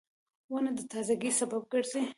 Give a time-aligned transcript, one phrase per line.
[0.51, 2.01] •ونه د تازهګۍ سبب ګرځي.